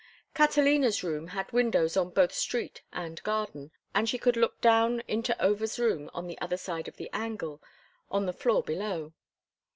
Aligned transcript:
Catalina's 0.33 1.03
room 1.03 1.27
had 1.27 1.51
windows 1.51 1.95
on 1.95 2.09
both 2.09 2.33
street 2.33 2.81
and 2.91 3.21
garden, 3.21 3.69
and 3.93 4.09
she 4.09 4.17
could 4.17 4.35
look 4.35 4.59
down 4.59 5.01
into 5.07 5.39
Over's 5.39 5.77
room 5.77 6.09
in 6.15 6.25
the 6.25 6.41
other 6.41 6.57
side 6.57 6.87
of 6.87 6.97
the 6.97 7.11
angle, 7.13 7.61
on 8.09 8.25
the 8.25 8.33
floor 8.33 8.63
below. 8.63 9.13